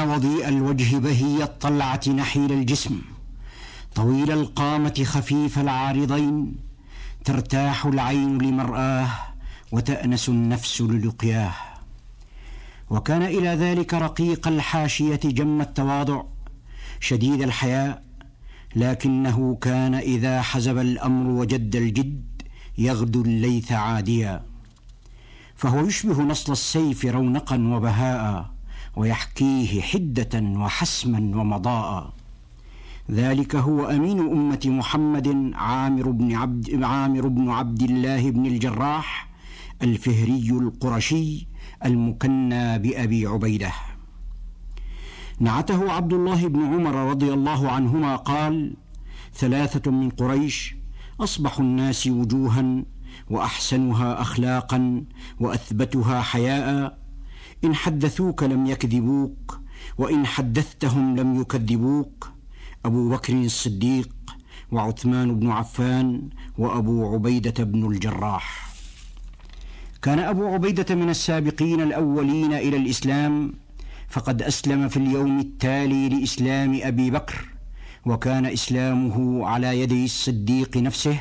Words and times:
كان 0.00 0.08
وضيء 0.08 0.48
الوجه 0.48 0.98
بهي 0.98 1.42
الطلعة 1.42 2.00
نحيل 2.08 2.52
الجسم. 2.52 3.00
طويل 3.94 4.30
القامة 4.30 5.02
خفيف 5.04 5.58
العارضين. 5.58 6.56
ترتاح 7.24 7.86
العين 7.86 8.38
لمرآه 8.38 9.08
وتأنس 9.72 10.28
النفس 10.28 10.80
للقياه. 10.80 11.52
وكان 12.90 13.22
إلى 13.22 13.48
ذلك 13.48 13.94
رقيق 13.94 14.48
الحاشية 14.48 15.20
جم 15.24 15.60
التواضع. 15.60 16.22
شديد 17.00 17.42
الحياء. 17.42 18.02
لكنه 18.76 19.58
كان 19.60 19.94
إذا 19.94 20.42
حزب 20.42 20.78
الأمر 20.78 21.30
وجد 21.30 21.76
الجد 21.76 22.42
يغدو 22.78 23.22
الليث 23.22 23.72
عاديا. 23.72 24.42
فهو 25.56 25.86
يشبه 25.86 26.22
نصل 26.22 26.52
السيف 26.52 27.04
رونقا 27.04 27.56
وبهاء. 27.56 28.50
ويحكيه 28.96 29.80
حدة 29.80 30.40
وحسما 30.40 31.18
ومضاء. 31.18 32.12
ذلك 33.10 33.56
هو 33.56 33.84
أمين 33.84 34.18
أمة 34.18 34.60
محمد 34.64 35.50
عامر 35.54 36.10
بن 36.10 36.34
عبد 36.34 36.82
عامر 36.82 37.28
بن 37.28 37.50
عبد 37.50 37.82
الله 37.82 38.30
بن 38.30 38.46
الجراح 38.46 39.28
الفهري 39.82 40.50
القرشي 40.50 41.46
المكنى 41.84 42.78
بأبي 42.78 43.26
عبيدة. 43.26 43.72
نعته 45.40 45.92
عبد 45.92 46.12
الله 46.12 46.48
بن 46.48 46.62
عمر 46.62 46.94
رضي 47.10 47.32
الله 47.32 47.70
عنهما 47.70 48.16
قال 48.16 48.74
ثلاثة 49.34 49.90
من 49.90 50.10
قريش 50.10 50.74
أصبح 51.20 51.58
الناس 51.58 52.06
وجوها 52.06 52.84
وأحسنها 53.30 54.20
أخلاقا 54.20 55.04
وأثبتها 55.40 56.22
حياء 56.22 56.98
إن 57.64 57.74
حدثوك 57.74 58.42
لم 58.42 58.66
يكذبوك 58.66 59.60
وإن 59.98 60.26
حدثتهم 60.26 61.16
لم 61.16 61.40
يكذبوك. 61.40 62.30
أبو 62.84 63.08
بكر 63.10 63.32
الصديق 63.32 64.10
وعثمان 64.72 65.38
بن 65.40 65.50
عفان 65.50 66.28
وأبو 66.58 67.14
عبيدة 67.14 67.64
بن 67.64 67.86
الجراح. 67.92 68.70
كان 70.02 70.18
أبو 70.18 70.46
عبيدة 70.46 70.94
من 70.94 71.08
السابقين 71.10 71.80
الأولين 71.80 72.52
إلى 72.52 72.76
الإسلام 72.76 73.52
فقد 74.08 74.42
أسلم 74.42 74.88
في 74.88 74.96
اليوم 74.96 75.40
التالي 75.40 76.08
لإسلام 76.08 76.80
أبي 76.82 77.10
بكر 77.10 77.48
وكان 78.06 78.46
إسلامه 78.46 79.46
على 79.46 79.80
يدي 79.80 80.04
الصديق 80.04 80.76
نفسه 80.76 81.20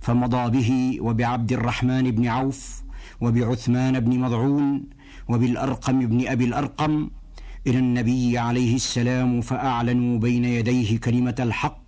فمضى 0.00 0.50
به 0.50 0.98
وبعبد 1.00 1.52
الرحمن 1.52 2.10
بن 2.10 2.26
عوف 2.26 2.82
وبعثمان 3.20 4.00
بن 4.00 4.18
مضعون 4.18 4.84
وبالأرقم 5.32 6.06
بن 6.06 6.28
أبي 6.28 6.44
الأرقم 6.44 7.10
إلى 7.66 7.78
النبي 7.78 8.38
عليه 8.38 8.74
السلام 8.74 9.40
فأعلنوا 9.40 10.18
بين 10.18 10.44
يديه 10.44 10.98
كلمة 10.98 11.34
الحق 11.38 11.82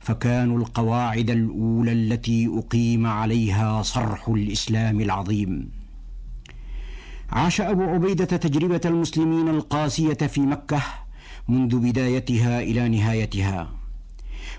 فكانوا 0.00 0.58
القواعد 0.58 1.30
الأولى 1.30 1.92
التي 1.92 2.50
أقيم 2.58 3.06
عليها 3.06 3.82
صرح 3.82 4.28
الإسلام 4.28 5.00
العظيم. 5.00 5.70
عاش 7.32 7.60
أبو 7.60 7.82
عبيدة 7.82 8.24
تجربة 8.24 8.80
المسلمين 8.84 9.48
القاسية 9.48 10.14
في 10.14 10.40
مكة 10.40 10.82
منذ 11.48 11.78
بدايتها 11.78 12.60
إلى 12.62 12.88
نهايتها. 12.88 13.68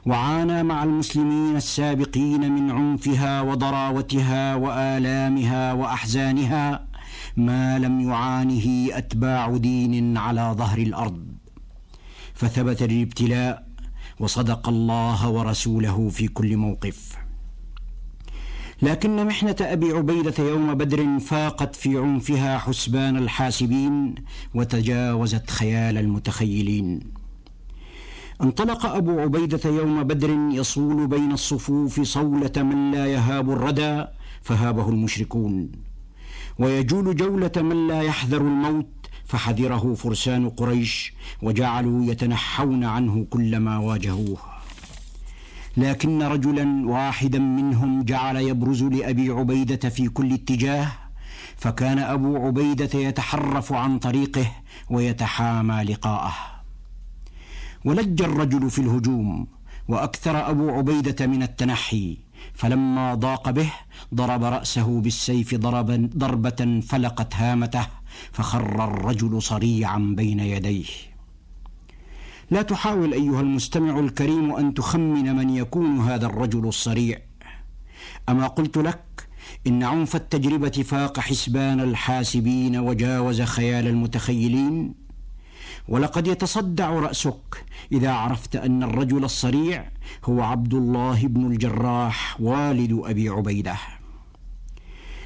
وعانى 0.06 0.64
مع 0.64 0.84
المسلمين 0.84 1.56
السابقين 1.56 2.52
من 2.52 2.72
عنفها 2.72 3.42
وضراوتها 3.42 4.56
وآلامها 4.56 5.74
وأحزانها 5.74 6.86
ما 7.38 7.80
لم 7.80 8.02
يعانه 8.02 8.98
أتباع 8.98 9.58
دين 9.58 10.18
على 10.18 10.56
ظهر 10.58 10.78
الأرض. 10.78 11.26
فثبت 12.34 12.82
الابتلاء 12.82 13.68
وصدق 14.20 14.70
الله 14.70 15.30
ورسوله 15.30 16.10
في 16.10 16.28
كل 16.28 16.58
موقف. 16.58 17.18
لكن 18.82 19.26
محنة 19.26 19.56
أبي 19.62 19.92
عبيدة 19.92 20.44
يوم 20.44 20.74
بدر 20.74 21.20
فاقت 21.20 21.76
في 21.76 21.98
عنفها 21.98 22.58
حسبان 22.58 23.18
الحاسبين 23.18 24.16
وتجاوزت 24.54 25.50
خيال 25.50 25.98
المتخيلين. 25.98 27.00
انطلق 28.42 28.86
أبو 28.86 29.20
عبيدة 29.20 29.70
يوم 29.70 30.04
بدر 30.04 30.30
يصول 30.52 31.08
بين 31.08 31.32
الصفوف 31.32 32.02
صولة 32.02 32.52
من 32.58 32.92
لا 32.92 33.06
يهاب 33.06 33.52
الردى 33.52 34.06
فهابه 34.42 34.90
المشركون. 34.90 35.72
ويجول 36.60 37.16
جولة 37.16 37.52
من 37.58 37.88
لا 37.88 38.02
يحذر 38.02 38.42
الموت 38.42 38.88
فحذره 39.26 39.94
فرسان 39.94 40.50
قريش 40.50 41.14
وجعلوا 41.42 42.06
يتنحون 42.06 42.84
عنه 42.84 43.26
كلما 43.30 43.78
واجهوه 43.78 44.38
لكن 45.78 46.24
رجلا 46.24 46.90
واحدا 46.90 47.40
منهم 47.40 48.04
جعل 48.04 48.36
يبرز 48.36 48.84
لأبي 48.84 49.30
عبيدة 49.30 49.90
في 49.90 50.08
كل 50.10 50.34
اتجاه 50.34 50.92
فكان 51.58 52.00
أبو 52.00 52.38
عبيدة 52.48 53.00
يتحرف 53.00 53.74
عن 53.74 54.00
طريقه 54.00 54.52
ويتحامى 54.90 55.84
لقاءه. 55.84 56.34
ولج 57.86 58.22
الرجل 58.22 58.70
في 58.70 58.80
الهجوم 58.80 59.48
وأكثر 59.88 60.50
أبو 60.50 60.70
عبيدة 60.70 61.28
من 61.28 61.44
التنحي 61.44 62.18
فلما 62.54 63.16
ضاق 63.16 63.52
به 63.52 63.72
ضرب 64.14 64.44
رأسه 64.44 65.02
بالسيف 65.02 65.56
ضربا 65.56 66.10
ضربة 66.18 66.82
فلقت 66.88 67.36
هامته 67.36 67.88
فخر 68.32 68.84
الرجل 68.84 69.42
صريعا 69.42 70.14
بين 70.18 70.40
يديه. 70.40 70.86
لا 72.52 72.62
تحاول 72.62 73.14
أيها 73.14 73.42
المستمع 73.42 74.00
الكريم 74.00 74.56
أن 74.56 74.74
تخمن 74.74 75.36
من 75.36 75.50
يكون 75.50 76.00
هذا 76.00 76.26
الرجل 76.26 76.68
الصريع. 76.68 77.20
أما 78.30 78.48
قلت 78.48 78.78
لك 78.78 79.28
إن 79.68 79.84
عنف 79.84 80.16
التجربة 80.16 80.70
فاق 80.70 81.20
حسبان 81.20 81.80
الحاسبين 81.80 82.78
وجاوز 82.78 83.42
خيال 83.42 83.88
المتخيلين 83.88 85.03
ولقد 85.88 86.28
يتصدع 86.28 86.90
رأسك. 86.90 87.66
إذا 87.92 88.12
عرفت 88.12 88.56
أن 88.56 88.84
الرجل 88.84 89.24
الصريع 89.24 89.90
هو 90.26 90.42
عبد 90.42 90.74
الله 90.74 91.28
بن 91.28 91.52
الجراح 91.52 92.42
والد 92.42 93.02
أبي 93.04 93.30
عبيدة. 93.30 93.76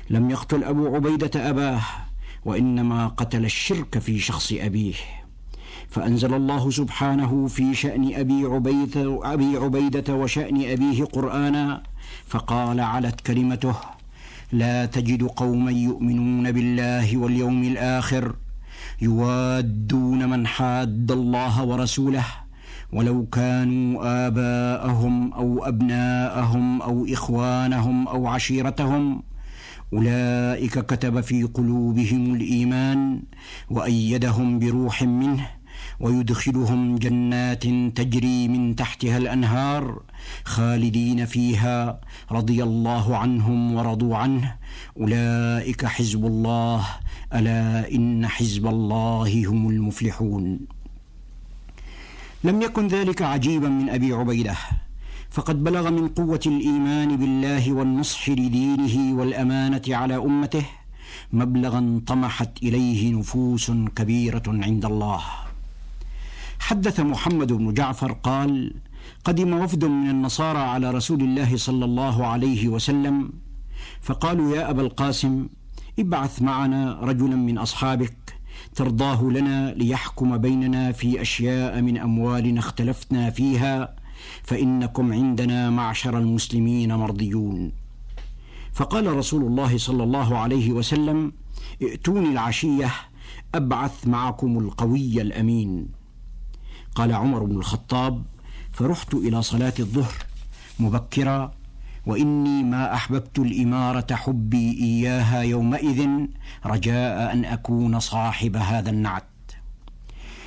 لم 0.09 0.29
يقتل 0.29 0.63
أبو 0.63 0.95
عبيدة 0.95 1.49
أباه 1.49 1.81
وإنما 2.45 3.07
قتل 3.07 3.45
الشرك 3.45 3.99
في 3.99 4.19
شخص 4.19 4.53
أبيه. 4.59 4.93
فأنزل 5.89 6.33
الله 6.33 6.69
سبحانه 6.69 7.47
في 7.47 7.75
شأن 7.75 8.15
أبي 8.15 8.45
عبيدة, 8.45 9.19
أبي 9.33 9.57
عبيدة 9.57 10.15
وشأن 10.15 10.71
أبيه 10.71 11.03
قرآنا 11.03 11.83
فقال 12.27 12.79
علت 12.79 13.21
كلمته 13.21 13.75
لا 14.51 14.85
تجد 14.85 15.23
قوما 15.23 15.71
يؤمنون 15.71 16.51
بالله 16.51 17.17
واليوم 17.17 17.63
الآخر 17.63 18.35
يوادون 19.01 20.29
من 20.29 20.47
حاد 20.47 21.11
الله 21.11 21.63
ورسوله 21.63 22.25
ولو 22.93 23.25
كانوا 23.25 24.27
آباءهم 24.27 25.33
أو 25.33 25.65
أبناءهم 25.65 26.81
أو 26.81 27.05
إخوانهم 27.09 28.07
أو 28.07 28.27
عشيرتهم 28.27 29.23
أولئك 29.93 30.79
كتب 30.79 31.21
في 31.21 31.43
قلوبهم 31.43 32.35
الإيمان 32.35 33.21
وأيدهم 33.69 34.59
بروح 34.59 35.03
منه. 35.03 35.56
ويدخلهم 35.99 36.95
جنات 36.95 37.63
تجري 37.99 38.47
من 38.47 38.75
تحتها 38.75 39.17
الأنهار 39.17 40.01
خالدين 40.43 41.25
فيها 41.25 42.01
رضي 42.31 42.63
الله 42.63 43.17
عنهم 43.17 43.73
ورضوا 43.75 44.17
عنه. 44.17 44.55
أولئك 44.99 45.85
حزب 45.85 46.25
الله 46.25 46.85
ألا 47.33 47.91
إن 47.91 48.27
حزب 48.27 48.67
الله 48.67 49.43
هم 49.47 49.69
المفلحون. 49.69 50.59
لم 52.43 52.61
يكن 52.61 52.87
ذلك 52.87 53.21
عجيبا 53.21 53.69
من 53.69 53.89
أبي 53.89 54.13
عبيدة 54.13 54.55
فقد 55.29 55.63
بلغ 55.63 55.89
من 55.91 56.07
قوة 56.07 56.39
الإيمان 56.45 57.17
بالله 57.17 57.73
والنصح 57.73 58.29
لدينه 58.29 59.17
والأمانة 59.17 59.81
على 59.87 60.15
أمته 60.15 60.65
مبلغا 61.33 62.01
طمحت 62.07 62.63
إليه 62.63 63.13
نفوس 63.13 63.71
كبيرة 63.71 64.43
عند 64.47 64.85
الله. 64.85 65.46
حدث 66.67 66.99
محمد 66.99 67.53
بن 67.53 67.73
جعفر 67.73 68.11
قال 68.11 68.73
قدم 69.23 69.53
وفد 69.53 69.85
من 69.85 70.09
النصارى 70.09 70.59
على 70.59 70.91
رسول 70.91 71.21
الله 71.21 71.57
صلى 71.57 71.85
الله 71.85 72.25
عليه 72.25 72.67
وسلم 72.67 73.29
فقالوا 74.01 74.55
يا 74.55 74.69
أبا 74.69 74.81
القاسم 74.81 75.47
ابعث 75.99 76.41
معنا 76.41 76.99
رجلا 77.01 77.35
من 77.35 77.57
أصحابك 77.57 78.17
ترضاه 78.75 79.23
لنا 79.23 79.73
ليحكم 79.73 80.37
بيننا 80.37 80.91
في 80.91 81.21
أشياء 81.21 81.81
من 81.81 81.97
أموالنا 81.97 82.59
اختلفنا 82.59 83.29
فيها 83.29 83.95
فإنكم 84.43 85.13
عندنا 85.13 85.69
معشر 85.69 86.17
المسلمين 86.17 86.93
مرضيون. 86.93 87.71
فقال 88.73 89.17
رسول 89.17 89.43
الله 89.43 89.77
صلى 89.77 90.03
الله 90.03 90.37
عليه 90.37 90.71
وسلم 90.71 91.31
ائتوني 91.81 92.29
العشية 92.29 92.91
أبعث 93.55 94.07
معكم 94.07 94.59
القوي 94.59 95.21
الأمين. 95.21 95.96
قال 96.97 97.13
عمر 97.13 97.43
بن 97.43 97.55
الخطاب 97.55 98.23
فرحت 98.73 99.13
إلى 99.13 99.41
صلاة 99.41 99.73
الظهر 99.79 100.13
مبكرا 100.79 101.51
وإني 102.05 102.63
ما 102.63 102.93
أحببت 102.93 103.39
الإمارة 103.39 104.15
حبي 104.15 104.77
إياها 104.79 105.41
يومئذ 105.41 106.09
رجاء 106.65 107.33
أن 107.33 107.45
أكون 107.45 107.99
صاحب 107.99 108.55
هذا 108.55 108.89
النعت. 108.89 109.23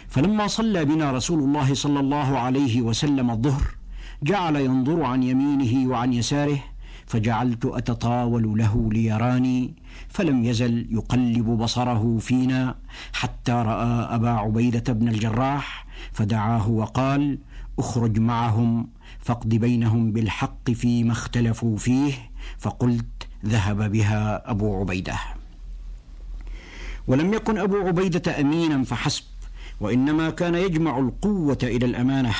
فلما 0.08 0.46
صلى 0.46 0.84
بنا 0.84 1.12
رسول 1.12 1.38
الله 1.38 1.74
صلى 1.74 2.00
الله 2.00 2.38
عليه 2.38 2.82
وسلم 2.82 3.30
الظهر 3.30 3.74
جعل 4.22 4.56
ينظر 4.56 5.02
عن 5.02 5.22
يمينه 5.22 5.90
وعن 5.90 6.12
يساره 6.12 6.58
فجعلت 7.06 7.64
أتطاول 7.66 8.58
له 8.58 8.88
ليراني 8.92 9.74
فلم 10.08 10.44
يزل 10.44 10.86
يقلب 10.90 11.46
بصره 11.46 12.18
فينا 12.18 12.74
حتى 13.12 13.52
رأى 13.52 14.14
أبا 14.14 14.30
عبيدة 14.30 14.92
بن 14.92 15.08
الجراح 15.08 15.86
فدعاه 16.12 16.68
وقال 16.68 17.38
أخرج 17.78 18.18
معهم 18.18 18.88
فاقض 19.18 19.48
بينهم 19.48 20.12
بالحق 20.12 20.70
فيما 20.70 21.12
اختلفوا 21.12 21.76
فيه. 21.76 22.12
فقلت 22.58 23.28
ذهب 23.46 23.92
بها 23.92 24.50
أبو 24.50 24.80
عبيدة. 24.80 25.14
ولم 27.06 27.34
يكن 27.34 27.58
أبو 27.58 27.76
عبيدة 27.76 28.40
أمينا 28.40 28.84
فحسب 28.84 29.24
وإنما 29.80 30.30
كان 30.30 30.54
يجمع 30.54 30.98
القوة 30.98 31.58
إلى 31.62 31.86
الأمانة. 31.86 32.34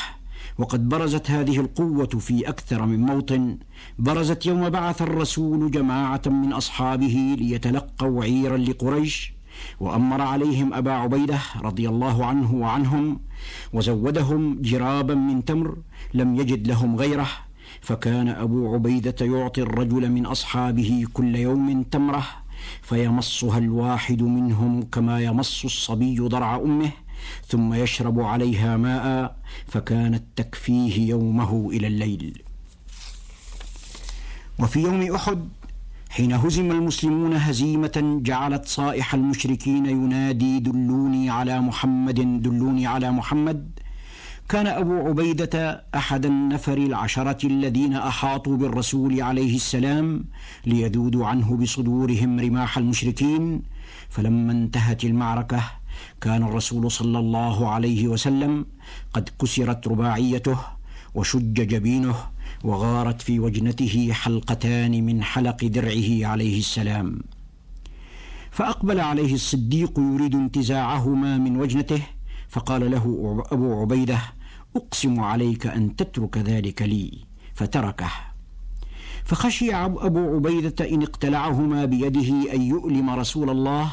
وقد 0.58 0.88
برزت 0.88 1.31
هذه 1.31 1.60
القوة 1.60 2.06
في 2.06 2.48
أكثر 2.48 2.87
من 2.87 3.00
موطن. 3.00 3.58
برزت 3.98 4.46
يوم 4.46 4.69
بعث 4.70 5.02
الرسول 5.02 5.70
جماعة 5.70 6.22
من 6.26 6.52
أصحابه 6.52 7.37
ليتلقوا 7.38 8.25
عيرا 8.25 8.56
لقريش 8.56 9.32
وأمر 9.81 10.20
عليهم 10.20 10.75
أبا 10.75 10.92
عبيدة 10.92 11.38
رضي 11.62 11.88
الله 11.88 12.26
عنه 12.26 12.54
وعنهم 12.54 13.20
وزودهم 13.72 14.62
جرابا 14.62 15.14
من 15.14 15.44
تمر 15.44 15.76
لم 16.14 16.37
يجد 16.40 16.69
لهم 16.69 16.96
غيره. 16.96 17.28
فكان 17.81 18.28
أبو 18.28 18.75
عبيدة 18.75 19.26
يعطي 19.26 19.62
الرجل 19.62 20.10
من 20.10 20.26
أصحابه 20.26 21.06
كل 21.12 21.36
يوم 21.36 21.82
تمره 21.82 22.26
فيمصها 22.82 23.58
الواحد 23.58 24.22
منهم 24.22 24.82
كما 24.82 25.20
يمص 25.20 25.64
الصبي 25.64 26.19
ضرع 26.19 26.56
أمه. 26.56 26.90
ثم 27.46 27.75
يشرب 27.75 28.20
عليها 28.20 28.76
ماء 28.76 29.37
فكانت 29.67 30.22
تكفيه 30.37 31.08
يومه 31.08 31.70
إلى 31.72 31.87
الليل. 31.87 32.43
وفي 34.58 34.81
يوم 34.81 35.14
أحد 35.14 35.49
حين 36.11 36.32
هزم 36.32 36.70
المسلمون 36.70 37.32
هزيمة 37.37 38.20
جعلت 38.22 38.67
صائح 38.67 39.14
المشركين 39.14 39.87
ينادي 39.87 40.58
دلوني 40.58 41.31
على 41.31 41.61
محمد 41.61 42.43
دلوني 42.43 42.87
على 42.87 43.11
محمد. 43.11 43.70
كان 44.49 44.67
أبو 44.67 44.94
عبيدة 45.08 45.84
أحد 45.94 46.26
النفر 46.26 46.78
العشرة 46.78 47.46
الذين 47.46 47.94
أحاطوا 47.94 48.56
بالرسول 48.56 49.22
عليه 49.22 49.56
السلام 49.56 50.25
ليذودوا 50.67 51.26
عنه 51.26 51.56
بصدورهم 51.56 52.40
رماح 52.40 52.78
المشركين. 52.78 53.62
فلما 54.08 54.52
انتهت 54.52 55.05
المعركة 55.05 55.62
كان 56.20 56.43
الرسول 56.43 56.91
صلى 56.91 57.19
الله 57.19 57.69
عليه 57.69 58.08
وسلم 58.08 58.67
قد 59.12 59.29
كسرت 59.41 59.88
رباعيته 59.88 60.58
وشج 61.14 61.55
جبينه 61.55 62.14
وغارت 62.64 63.23
في 63.23 63.41
وجنته 63.41 64.12
حلقتان 64.12 65.06
من 65.06 65.23
حلق 65.23 65.64
درعه 65.64 66.26
عليه 66.26 66.58
السلام. 66.58 67.20
فأقبل 68.50 69.00
عليه 69.00 69.35
الصديق 69.35 69.99
يريد 69.99 70.35
انتزاعهما 70.35 71.38
من 71.38 71.56
وجنته 71.56 72.03
فقال 72.49 72.91
له 72.91 73.05
أبو 73.53 73.81
عبيدة 73.81 74.19
أقسم 74.76 75.20
عليك 75.20 75.67
أن 75.67 75.96
تترك 75.96 76.38
ذلك 76.38 76.82
لي. 76.82 77.11
فتركه. 77.55 78.11
فخشي 79.25 79.75
أبو 79.75 80.37
عبيدة 80.37 80.91
إن 80.91 81.03
اقتلعهما 81.03 81.85
بيده 81.85 82.53
أن 82.55 82.62
يؤلم 82.62 83.11
رسول 83.11 83.50
الله 83.50 83.93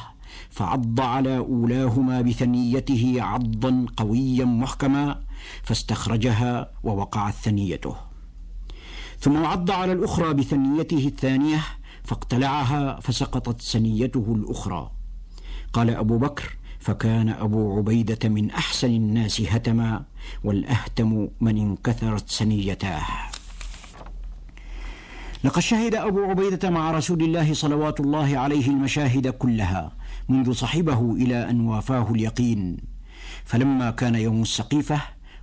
فعض 0.49 0.99
على 0.99 1.37
أولاهما 1.37 2.21
بثنيته 2.21 3.15
عضا 3.19 3.85
قويا 3.97 4.45
محكما 4.45 5.19
فاستخرجها 5.63 6.71
ووقعت 6.83 7.33
ثنيته. 7.33 7.95
ثم 9.19 9.45
عض 9.45 9.71
على 9.71 9.91
الأخرى 9.91 10.33
بثنيته 10.33 11.07
الثانية 11.07 11.63
فاقتلعها 12.03 12.99
فسقطت 12.99 13.61
ثنيته 13.61 14.25
الأخرى. 14.35 14.91
قال 15.73 15.89
أبو 15.89 16.17
بكر 16.17 16.57
فكان 16.79 17.29
أبو 17.29 17.77
عبيدة 17.77 18.29
من 18.29 18.51
أحسن 18.51 18.87
الناس 18.87 19.41
هتما 19.41 20.03
والأهتم 20.43 21.27
من 21.41 21.57
انكثرت 21.57 22.29
ثنيتاه. 22.29 23.05
لقد 25.43 25.61
شهد 25.61 25.95
أبو 25.95 26.23
عبيدة 26.23 26.69
مع 26.69 26.91
رسول 26.91 27.23
الله 27.23 27.53
صلوات 27.53 27.99
الله 27.99 28.37
عليه 28.37 28.67
المشاهد 28.69 29.27
كلها. 29.27 29.91
منذ 30.29 30.53
صحبه 30.53 31.13
إلى 31.13 31.49
أن 31.49 31.61
وافاه 31.61 32.11
اليقين. 32.11 32.77
فلما 33.45 33.91
كان 33.91 34.15
يوم 34.15 34.41
السقيفة 34.41 35.01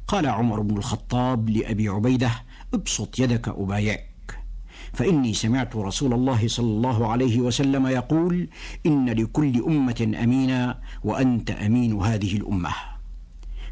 قال 0.09 0.27
عمر 0.27 0.61
بن 0.61 0.77
الخطاب 0.77 1.51
لأبي 1.51 1.89
عبيدة 1.89 2.31
ابسط 2.75 3.19
يدك 3.19 3.49
أبايعك. 3.49 4.39
فإني 4.93 5.35
سمعت 5.35 5.77
رسول 5.77 6.13
الله 6.13 6.49
صلى 6.49 6.67
الله 6.67 7.09
عليه 7.09 7.41
وسلم 7.41 7.87
يقول 7.87 8.49
إن 8.87 9.09
لكل 9.11 9.65
أمة 9.65 10.13
أمينا 10.23 10.79
وأنت 11.05 11.51
أمين 11.51 11.93
هذه 12.03 12.37
الأمة. 12.37 12.71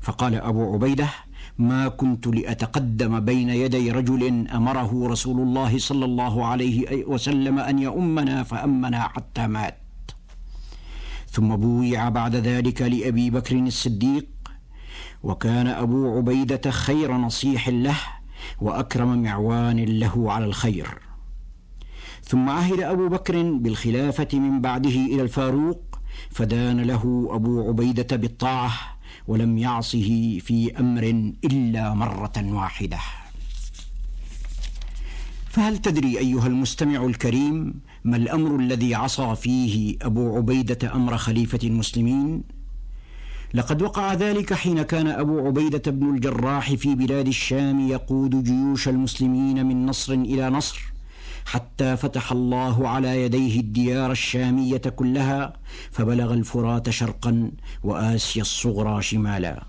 فقال 0.00 0.34
أبو 0.34 0.72
عبيدة 0.74 1.08
ما 1.58 1.88
كنت 1.88 2.26
لأتقدم 2.26 3.20
بين 3.20 3.48
يدي 3.48 3.90
رجل 3.90 4.48
أمره 4.48 5.08
رسول 5.08 5.40
الله 5.40 5.78
صلى 5.78 6.04
الله 6.04 6.46
عليه 6.46 7.04
وسلم 7.04 7.58
أن 7.58 7.78
يؤمنا 7.78 8.42
فأمنا 8.42 9.00
حتى 9.00 9.46
مات. 9.46 9.81
ثم 11.32 11.56
بويع 11.56 12.08
بعد 12.08 12.36
ذلك 12.36 12.82
لأبي 12.82 13.30
بكر 13.30 13.56
الصديق 13.56 14.28
وكان 15.22 15.66
أبو 15.66 16.16
عبيدة 16.16 16.70
خير 16.70 17.12
نصيح 17.12 17.68
له 17.68 17.96
وأكرم 18.60 19.22
معوان 19.22 19.84
له 19.84 20.32
على 20.32 20.44
الخير. 20.44 20.98
ثم 22.24 22.48
عهد 22.48 22.80
أبو 22.80 23.08
بكر 23.08 23.42
بالخلافة 23.52 24.28
من 24.32 24.60
بعده 24.60 24.90
إلى 24.90 25.22
الفاروق 25.22 25.98
فدان 26.30 26.80
له 26.80 27.28
أبو 27.30 27.68
عبيدة 27.68 28.16
بالطاعة 28.16 28.72
ولم 29.28 29.58
يعصه 29.58 30.38
في 30.38 30.72
أمر 30.80 31.34
إلا 31.44 31.94
مرة 31.94 32.32
واحدة. 32.36 32.98
فهل 35.48 35.78
تدري 35.78 36.18
أيها 36.18 36.46
المستمع 36.46 37.04
الكريم 37.06 37.74
ما 38.04 38.16
الأمر 38.16 38.56
الذي 38.56 38.94
عصى 38.94 39.36
فيه 39.36 39.96
أبو 40.02 40.36
عبيدة 40.36 40.94
أمر 40.94 41.16
خليفة 41.16 41.58
المسلمين؟ 41.64 42.42
لقد 43.54 43.82
وقع 43.82 44.14
ذلك 44.14 44.54
حين 44.54 44.82
كان 44.82 45.06
أبو 45.06 45.46
عبيدة 45.46 45.90
بن 45.90 46.14
الجراح 46.14 46.74
في 46.74 46.94
بلاد 46.94 47.26
الشام 47.26 47.88
يقود 47.88 48.44
جيوش 48.44 48.88
المسلمين 48.88 49.66
من 49.66 49.86
نصر 49.86 50.12
إلى 50.12 50.50
نصر 50.50 50.92
حتى 51.46 51.96
فتح 51.96 52.32
الله 52.32 52.88
على 52.88 53.22
يديه 53.24 53.60
الديار 53.60 54.10
الشامية 54.12 54.76
كلها 54.76 55.52
فبلغ 55.90 56.34
الفرات 56.34 56.90
شرقا 56.90 57.50
وآسيا 57.82 58.42
الصغرى 58.42 59.02
شمالا. 59.02 59.64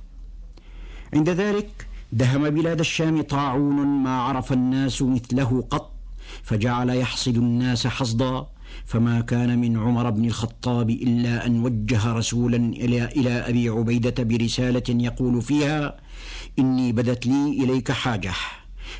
عند 1.13 1.29
ذلك 1.29 1.87
دهم 2.11 2.49
بلاد 2.49 2.79
الشام 2.79 3.21
طاعون 3.21 3.87
ما 4.03 4.21
عرف 4.21 4.53
الناس 4.53 5.01
مثله 5.01 5.67
قط 5.69 5.92
فجعل 6.43 6.89
يحصد 6.89 7.37
الناس 7.37 7.87
حصدا 7.87 8.45
فما 8.85 9.21
كان 9.21 9.59
من 9.59 9.77
عمر 9.77 10.09
بن 10.09 10.25
الخطاب 10.25 10.89
إلا 10.89 11.45
أن 11.45 11.63
وجه 11.63 12.13
رسولا 12.13 12.57
إلى 12.57 13.05
إلى 13.05 13.29
أبي 13.29 13.69
عبيدة 13.69 14.23
برسالة 14.23 14.83
يقول 14.89 15.41
فيها 15.41 15.95
إني 16.59 16.91
بدت 16.91 17.27
لي 17.27 17.63
إليك 17.63 17.91
حاجة 17.91 18.31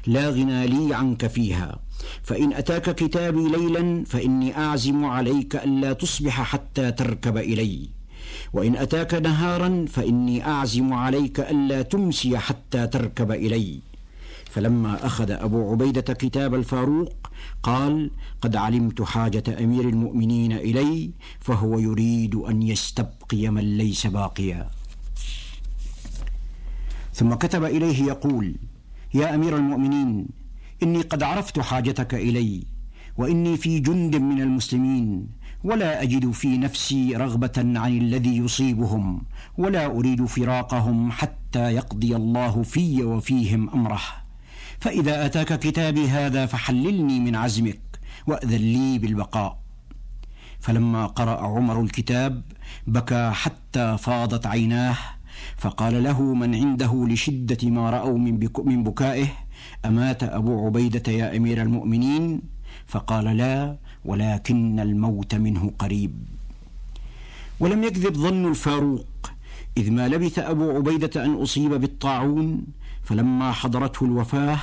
لا 0.07 0.29
غنى 0.29 0.67
لي 0.67 0.95
عنك 0.95 1.27
فيها 1.27 1.79
فإن 2.23 2.53
أتاك 2.53 2.95
كتابي 2.95 3.49
ليلا 3.49 4.03
فإني 4.05 4.57
أعزم 4.57 5.05
عليك 5.05 5.55
الا 5.55 5.93
تصبح 5.93 6.41
حتى 6.41 6.91
تركب 6.91 7.37
إلي 7.37 7.89
وإن 8.53 8.75
أتاك 8.75 9.13
نهارا 9.13 9.85
فإني 9.89 10.45
أعزم 10.47 10.93
عليك 10.93 11.39
الا 11.39 11.81
تمسي 11.81 12.37
حتى 12.37 12.87
تركب 12.87 13.31
إلي. 13.31 13.79
فلما 14.53 15.05
أخذ 15.05 15.31
أبو 15.31 15.71
عبيدة 15.71 16.13
كتاب 16.13 16.55
الفاروق 16.55 17.31
قال 17.63 18.11
قد 18.41 18.55
علمت 18.55 19.01
حاجة 19.01 19.43
أمير 19.63 19.89
المؤمنين 19.89 20.51
إلي 20.51 21.11
فهو 21.39 21.79
يريد 21.79 22.35
أن 22.35 22.61
يستبقي 22.61 23.49
من 23.49 23.77
ليس 23.77 24.07
باقيا. 24.07 24.69
ثم 27.13 27.33
كتب 27.33 27.63
إليه 27.63 28.03
يقول 28.03 28.55
يا 29.13 29.35
أمير 29.35 29.57
المؤمنين 29.57 30.27
إني 30.83 31.01
قد 31.01 31.23
عرفت 31.23 31.59
حاجتك 31.59 32.13
إلي 32.13 32.63
وإني 33.17 33.57
في 33.57 33.79
جند 33.79 34.15
من 34.15 34.41
المسلمين 34.41 35.27
ولا 35.63 36.01
أجد 36.01 36.31
في 36.31 36.57
نفسي 36.57 37.15
رغبة 37.15 37.53
عن 37.57 37.97
الذي 37.97 38.37
يصيبهم 38.37 39.21
ولا 39.57 39.85
أريد 39.85 40.25
فراقهم 40.25 41.11
حتى 41.11 41.73
يقضي 41.73 42.15
الله 42.15 42.63
في 42.63 43.03
وفيهم 43.03 43.69
أمره. 43.69 44.22
فإذا 44.83 45.25
أتاك 45.25 45.59
كتابي 45.59 46.07
هذا 46.09 46.45
فحللني 46.45 47.19
من 47.19 47.35
عزمك 47.35 47.79
وأذن 48.27 48.57
لي 48.57 48.99
بالبقاء. 48.99 49.59
فلما 50.59 51.05
قرأ 51.05 51.39
عمر 51.41 51.81
الكتاب 51.81 52.41
بكى 52.87 53.31
حتى 53.33 53.97
فاضت 53.97 54.47
عيناه 54.47 54.97
فقال 55.57 56.03
له 56.03 56.21
من 56.21 56.55
عنده 56.55 57.07
لشدة 57.09 57.69
ما 57.69 57.89
رأوا 57.89 58.17
من, 58.17 58.49
من 58.65 58.83
بكائه 58.83 59.27
أمات 59.85 60.23
أبو 60.23 60.65
عبيدة 60.65 61.11
يا 61.11 61.37
أمير 61.37 61.61
المؤمنين؟ 61.61 62.41
فقال 62.87 63.37
لا 63.37 63.77
ولكن 64.05 64.79
الموت 64.79 65.35
منه 65.35 65.71
قريب. 65.79 66.13
ولم 67.59 67.83
يكذب 67.83 68.13
ظن 68.13 68.45
الفاروق 68.45 69.31
إذ 69.77 69.91
ما 69.91 70.07
لبث 70.07 70.39
أبو 70.39 70.71
عبيدة 70.71 71.25
أن 71.25 71.33
أصيب 71.33 71.73
بالطاعون 71.73 72.65
فلما 73.03 73.51
حضرته 73.51 74.05
الوفاة 74.05 74.59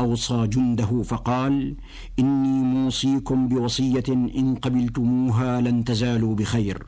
أوصى 0.00 0.46
جنده 0.46 1.02
فقال 1.02 1.76
إني 2.18 2.62
موصيكم 2.64 3.48
بوصية 3.48 4.04
إن 4.08 4.54
قبلتموها 4.62 5.60
لن 5.60 5.84
تزالوا 5.84 6.34
بخير. 6.34 6.82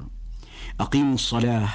أقيموا 0.81 1.15
الصلاة 1.15 1.69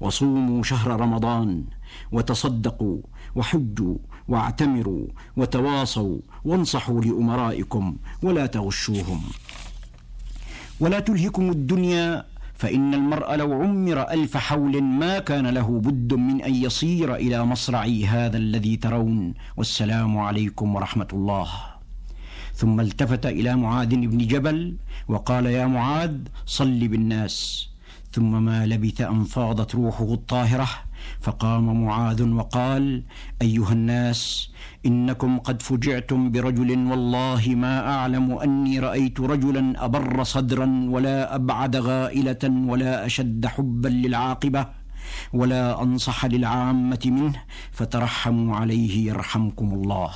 وصوموا 0.00 0.62
شهر 0.62 1.00
رمضان 1.00 1.64
وتصدقوا 2.12 2.98
وحجوا 3.36 3.96
واعتمروا 4.28 5.06
وتواصوا 5.36 6.18
وانصحوا 6.44 7.00
لأمرائكم 7.00 7.96
ولا 8.22 8.46
تغشوهم. 8.46 9.20
ولا 10.80 11.00
تلهكم 11.00 11.50
الدنيا 11.50 12.24
فإن 12.54 12.94
المرء 12.94 13.34
لو 13.34 13.52
عمر 13.52 14.10
ألف 14.10 14.36
حول 14.36 14.82
ما 14.82 15.18
كان 15.18 15.46
له 15.46 15.80
بد 15.80 16.14
من 16.14 16.42
أن 16.42 16.54
يصير 16.54 17.14
إلى 17.14 17.44
مصرعي 17.44 18.06
هذا 18.06 18.36
الذي 18.36 18.76
ترون. 18.76 19.34
والسلام 19.56 20.18
عليكم 20.18 20.74
ورحمة 20.74 21.08
الله. 21.12 21.48
ثم 22.54 22.80
التفت 22.80 23.26
إلى 23.26 23.56
معاذ 23.56 23.96
بن 23.96 24.18
جبل 24.18 24.76
وقال 25.08 25.46
يا 25.46 25.66
معاذ 25.66 26.16
صل 26.46 26.88
بالناس. 26.88 27.68
ثم 28.14 28.32
ما 28.44 28.66
لبث 28.66 29.00
أن 29.00 29.24
فاضت 29.24 29.74
روحه 29.74 30.14
الطاهرة 30.14 30.68
فقام 31.20 31.84
معاذ 31.84 32.22
وقال 32.22 33.02
أيها 33.42 33.72
الناس 33.72 34.50
إنكم 34.86 35.38
قد 35.38 35.62
فجعتم 35.62 36.30
برجل 36.30 36.70
والله 36.90 37.42
ما 37.64 37.74
أعلم 37.94 38.38
أني 38.38 38.78
رأيت 38.78 39.20
رجلا 39.20 39.84
أبر 39.84 40.24
صدرا 40.24 40.86
ولا 40.88 41.34
أبعد 41.34 41.76
غائلة 41.76 42.44
ولا 42.70 43.06
أشد 43.06 43.46
حبا 43.46 43.88
للعاقبة 43.88 44.66
ولا 45.32 45.82
أنصح 45.82 46.24
للعامة 46.24 47.02
منه 47.04 47.42
فترحموا 47.72 48.56
عليه 48.56 49.06
يرحمكم 49.10 49.68
الله. 49.72 50.12